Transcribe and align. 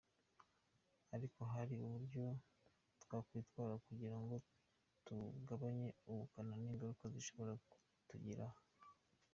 Ariko 1.15 1.39
hari 1.53 1.75
uburyo 1.85 2.23
twakwitwara 3.01 3.73
kugira 3.85 4.17
ngo 4.21 4.35
tugabanye 5.05 5.87
ubukana 6.11 6.53
n’ingaruka 6.61 7.03
bishobora 7.15 7.53
kutugiraho. 7.69 8.59